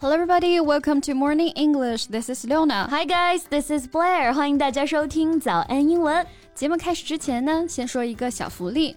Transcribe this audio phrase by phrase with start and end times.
[0.00, 0.60] Hello, everybody.
[0.60, 2.06] Welcome to Morning English.
[2.06, 2.88] This is Leona.
[2.90, 3.44] Hi, guys.
[3.48, 4.32] This is Blair.
[4.32, 6.26] 欢迎大家收听早安英文。
[6.54, 8.96] 节目开始之前呢，先说一个小福利。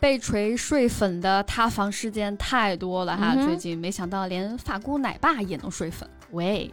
[0.00, 6.08] 被锤睡粉的塌房事件太多了哈，最近没想到连发箍奶爸也能睡粉。
[6.32, 6.70] Wait,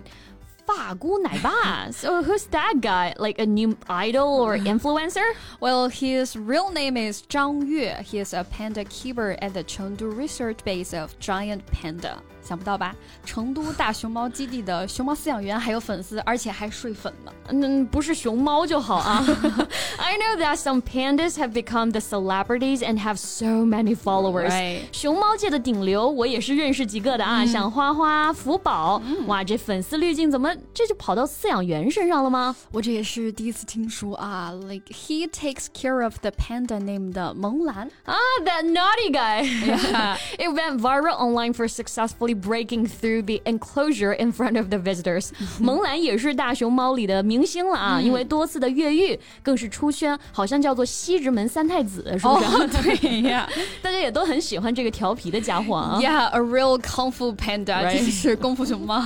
[0.67, 1.91] 法姑奶爸.
[1.91, 3.13] so who's that guy?
[3.17, 5.35] Like a new idol or influencer?
[5.59, 7.95] Well, his real name is Zhang Yue.
[8.05, 12.19] He is a panda keeper at the Chengdu research base of Giant Panda.
[12.43, 12.97] 想不到吧？
[13.25, 17.33] 成都大熊猫基地的熊猫饲养员还有粉丝，而且还睡粉呢。
[17.49, 19.25] 嗯，不是熊猫就好啊。
[19.99, 24.81] I know that some pandas have become the celebrities and have so many followers。
[24.91, 29.01] 熊猫界的顶流，我也是认识几个的啊，像花花、福宝。
[29.27, 32.55] 哇，这粉丝滤镜怎么 这就跑到饲养员身上了吗？
[32.73, 34.53] 我这也是第一次听说啊。
[34.53, 37.91] Like he takes care of the panda named 萌兰。
[38.05, 44.79] 啊，that naughty guy。It went viral online for successfully breaking through the enclosure in front of the
[44.79, 45.31] visitors。
[45.61, 52.99] 萌兰也是大熊猫里的明星了啊，因为多次的越狱，更是出圈，好像叫做西直门三太子，是不是？
[52.99, 53.49] 对呀，
[53.83, 55.99] 大家也都很喜欢这个调皮的家伙啊。
[56.01, 59.01] Yeah, a real kung fu panda，真是功夫熊猫。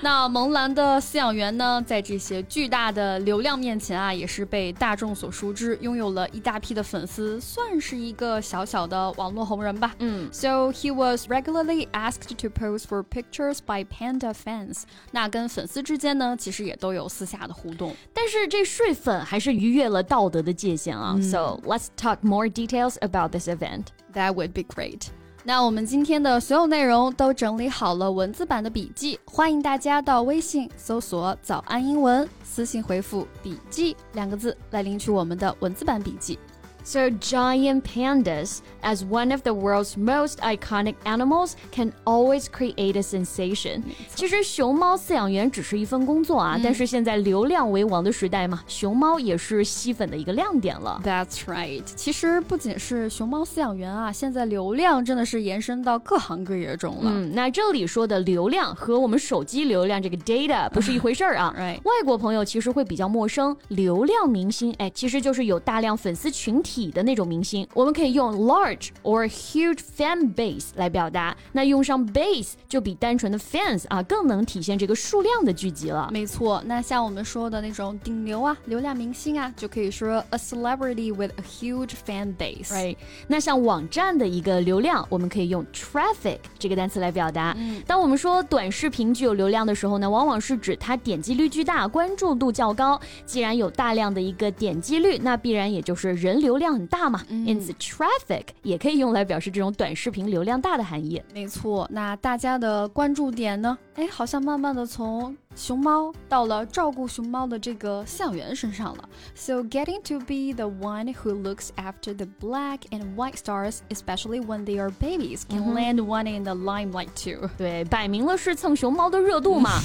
[0.00, 9.94] 那萌兰的 饲养员呢，在这些巨大的流量面前啊，也是被大众所熟知，拥有了一大批的粉丝，算是一个小小的网络红人吧。
[9.98, 14.82] 嗯，So he was regularly asked to post for pictures by panda fans。
[15.10, 17.94] 那跟粉丝之间呢，其实也都有私下的互动。
[18.12, 21.16] 但是这睡粉还是逾越了道德的界限啊。
[21.20, 23.86] So let's talk more details about this event.
[24.14, 25.08] That would be great.
[25.43, 36.37] 那我们今天的所有内容都整理好了文字版的笔记，欢迎大家到微信搜索“早安英文”，私信回复“笔记”两个字来领取我们的文字版笔记。
[36.83, 43.83] So, giant pandas, as one of the world's most iconic animals, can always create a sensation.
[44.15, 50.99] 其实熊猫饲养员只是一份工作啊，但是现在流量为王的时代嘛，熊猫也是吸粉的一个亮点了。
[51.05, 51.83] That's right.
[51.95, 57.11] 其实不仅是熊猫饲养员啊，现在流量真的是延伸到各行各业中了。
[57.13, 61.53] 嗯，那这里说的流量和我们手机流量这个 data 不是一回事儿啊。
[61.55, 61.79] right.
[61.83, 66.70] 外国朋友其实会比较陌生，流量明星哎，其实就是有大量粉丝群体。
[66.71, 71.35] 体的那种明星，我们可以用 large or huge fan base 来表达。
[71.51, 76.09] 那用上 base 就比单纯的 fans 啊更能体现这个数量的聚集了。
[76.13, 82.69] 没错，那像我们说的那种顶流啊、流量明星啊，就可以说 a celebrity with a huge fan base。
[82.69, 82.95] Right？
[83.27, 87.53] 那像网站的一个流量，我们可以用 traffic 这个单词来表达。
[87.59, 92.97] 嗯，当我们说短视频具有流量的时候呢，往往是指它点击率巨大、关注度较高。
[93.25, 96.60] 既然有大量的一个点击率，那必然也就是人流。
[96.61, 101.21] 量很大嘛，因此 traffic 也可以用来表示这种短视频流量大的含义。
[101.33, 103.77] 没错，那大家的关注点呢？
[103.95, 109.09] 哎，好像慢慢的从熊猫到了照顾熊猫的这个饲养员身上了。
[109.35, 114.65] So getting to be the one who looks after the black and white stars, especially when
[114.65, 117.49] they are babies, can land one in the limelight too.
[117.57, 119.79] 对，摆明了是蹭熊猫的热度嘛。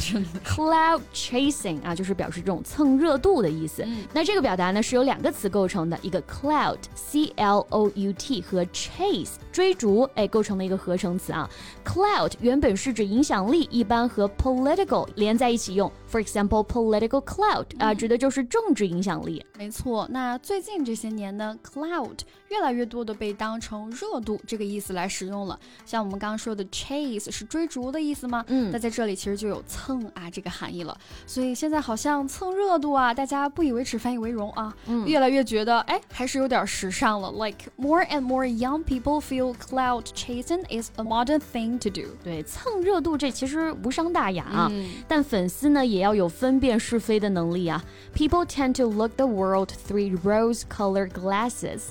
[0.45, 3.87] Cloud chasing 啊，就是表示这种蹭热度的意思。
[4.15, 11.51] 那这个表达呢是由两个词构成的，一个 cloud c l o u t 和 chase 追逐，哎，构成了一个合成词啊。
[11.85, 14.07] Cloud 原本是指影响力，一般。
[14.07, 19.45] 和 political 连在一起用，for example political cloud 啊，指的就是政治影响力。
[19.59, 22.19] 没错，那最近这些年呢，cloud
[22.49, 25.59] 越来越多的被当成热度这个意思来使用了。
[25.85, 28.45] 像我们刚刚说的 chase 是追逐的意思吗？
[28.49, 30.97] 嗯，那在这里其实就有蹭啊这个含义了。
[31.27, 34.75] 所以现在好像蹭热度啊，大家不以为耻反以为荣啊，
[35.07, 37.31] 越来越觉得哎还是有点时尚了。
[37.33, 42.09] Like more and more young people feel cloud chasing is a modern thing to do。
[42.25, 43.75] 对，蹭热度这其实。
[43.85, 44.73] 无伤大雅啊，
[45.07, 47.85] 但粉丝呢也要有分辨是非的能力啊。
[48.15, 51.83] People tend to look the world through rose-colored glasses。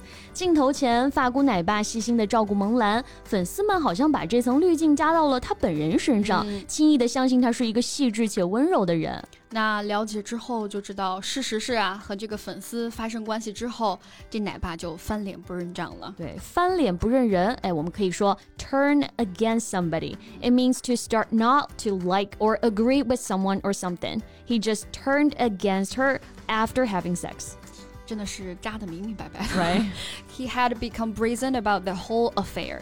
[0.45, 9.19] 镜头前，发箍奶爸细心的照顾萌兰，粉丝们好像把这层滤镜加到了他本人身上，轻易的相信他是一个细致且温柔的人。
[9.49, 13.99] 那了解之后就知道，事实是啊，和这个粉丝发生关系之后，
[14.29, 16.13] 这奶爸就翻脸不认账了。
[16.15, 20.15] 对，翻脸不认人，哎，我们可以说 turn against somebody.
[20.43, 24.21] It means to start not to like or agree with someone or something.
[24.45, 27.55] He just turned against her after having sex.
[28.06, 29.40] 真的是扎得明明白白。
[29.56, 29.84] Right.
[30.36, 32.80] He had become brazen about the whole affair.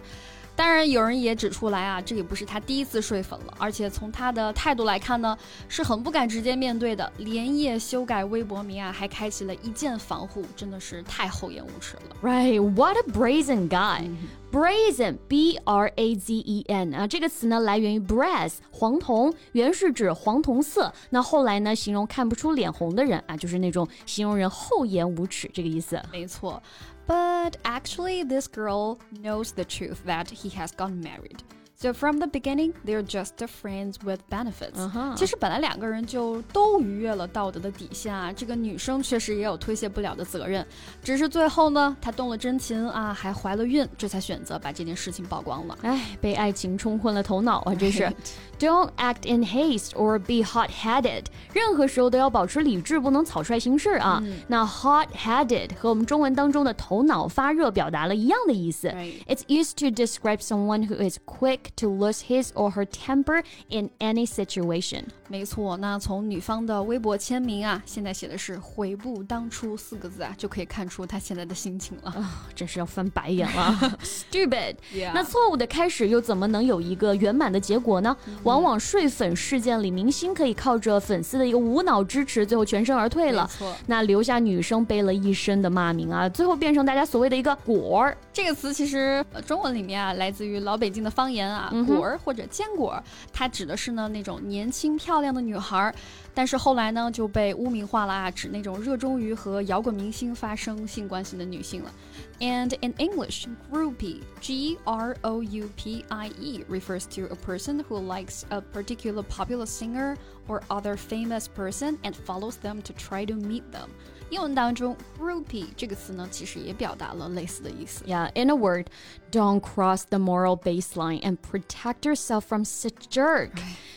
[0.55, 12.15] 当然，有人也指出来啊，这也不是他第一次睡粉了，而且从他的态度来看呢，是很不敢直接面对的，连夜修改微博名啊，还开启了一键防护，真的是太厚颜无耻了。
[12.21, 14.09] Right, what a brazen guy.
[14.51, 20.93] Brazen, B R A Z E N 啊，这个词呢来源于 brass 黄铜，原是指黄铜色。
[21.09, 25.99] 那后来呢，形容看不出脸红的人啊，就是那种形容人厚颜无耻这个意思。
[26.11, 26.61] 没错。
[27.05, 31.43] But actually, this girl knows the truth that he has gotten married.
[31.82, 35.14] So from the beginning, they're just friends with benefits.
[35.14, 40.66] 其实本来两个人就都逾越了道德的底线啊，这个女生确实也有推卸不了的责任，
[41.04, 45.78] 只是最后呢，她动了真情啊，还怀了孕，这才选择把这件事情曝光了。
[45.82, 48.12] 哎，被爱情冲昏了头脑啊，这是。
[48.58, 51.26] Don't act in haste or be hot-headed。
[51.52, 54.20] 任何时候都要保持理智，不能草率行事啊。
[54.48, 58.88] 那 hot-headed 和我们中文当中的头脑发热表达了一样的意思。
[59.28, 64.27] It's used to describe someone who is quick to lose his or her temper in any
[64.27, 65.03] situation。
[65.27, 73.97] 没错，那从女方的微博签名啊，现在写的是“悔不当初”四个字啊，就可以看出她现在的心情了 啊，真是要翻白眼了。
[74.03, 74.75] Stupid。
[75.13, 78.15] 那错误的开始又怎么能有一个圆满的结果呢？
[78.43, 83.49] 往往睡粉事件里，明星可以靠着粉丝的一个无脑支持，最后全身而退了。
[83.87, 91.72] 那留下女生背了一身的骂名啊，最后变成大家所谓的一个“果儿”这个词，其实中文里面啊，来自于老北京的方言啊。
[91.86, 93.02] 果儿或者坚果，
[93.32, 95.94] 它指的是呢那种年轻漂亮的女孩，
[96.32, 101.92] 但是后来呢就被污名化了啊，指那种热衷于和摇滚明星发生性关系的女性了。
[102.40, 108.00] And in English, groupie, G R O U P I E, refers to a person who
[108.00, 113.34] likes a particular popular singer or other famous person and follows them to try to
[113.34, 113.88] meet them.
[114.30, 118.04] 英文当中，groupie 这个词呢，其实也表达了类似的意思。
[118.04, 118.86] Yeah, in a word,
[119.32, 123.50] don't cross the moral baseline and protect yourself from such jerk.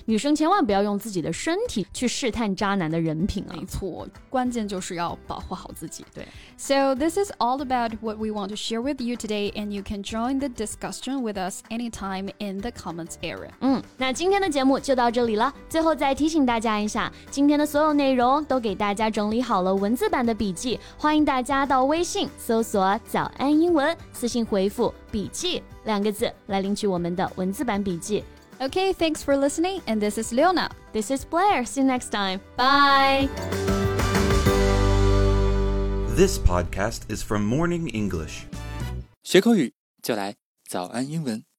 [0.06, 3.54] 女生千万不要用自己的身体去试探渣男的人品啊！
[3.54, 6.06] 没错，关键就是要保护好自己。
[6.14, 6.26] 对。
[6.58, 10.02] So this is all about what we want to share with you today, and you can
[10.02, 13.50] join the discussion with us anytime in the comments area.
[13.60, 15.54] 嗯，那今天的节目就到这里了。
[15.70, 20.22] 最后再提醒大家一下，今天的所有内容都给大家整理好了文字版。
[20.22, 24.94] 的笔记，欢迎大家到微信搜索“早安英文”，私信回复“
[25.26, 28.24] 笔记”两个字来领取我们的文字版笔记。
[28.60, 30.70] Okay, thanks for listening, and this is Leona.
[30.94, 31.66] This is Blair.
[31.66, 32.40] See you next time.
[32.56, 33.28] Bye.
[36.16, 38.44] This podcast is from Morning English.
[39.24, 39.74] 学口语
[40.04, 40.36] 就来
[40.70, 41.52] 早安英文。